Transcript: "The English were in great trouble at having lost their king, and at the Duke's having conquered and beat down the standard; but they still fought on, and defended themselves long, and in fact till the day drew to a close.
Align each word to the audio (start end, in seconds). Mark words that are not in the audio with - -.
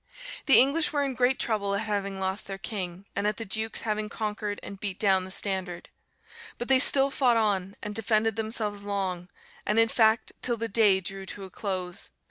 "The 0.47 0.59
English 0.59 0.91
were 0.91 1.03
in 1.03 1.13
great 1.13 1.37
trouble 1.37 1.75
at 1.75 1.81
having 1.81 2.19
lost 2.19 2.47
their 2.47 2.57
king, 2.57 3.05
and 3.15 3.27
at 3.27 3.37
the 3.37 3.45
Duke's 3.45 3.81
having 3.81 4.09
conquered 4.09 4.59
and 4.63 4.79
beat 4.79 4.97
down 4.97 5.25
the 5.25 5.29
standard; 5.29 5.89
but 6.57 6.67
they 6.69 6.79
still 6.79 7.11
fought 7.11 7.37
on, 7.37 7.75
and 7.83 7.93
defended 7.93 8.35
themselves 8.35 8.81
long, 8.81 9.29
and 9.63 9.77
in 9.77 9.89
fact 9.89 10.31
till 10.41 10.57
the 10.57 10.67
day 10.67 11.01
drew 11.01 11.27
to 11.27 11.43
a 11.43 11.51
close. 11.51 12.09